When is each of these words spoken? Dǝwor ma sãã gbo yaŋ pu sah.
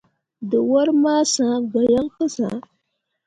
Dǝwor 0.49 0.87
ma 1.01 1.13
sãã 1.33 1.55
gbo 1.69 1.79
yaŋ 1.91 2.05
pu 2.15 2.23
sah. 2.35 2.57